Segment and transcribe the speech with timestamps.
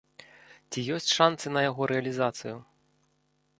[0.69, 2.55] Ці ёсць шанцы на яго рэалізацыю?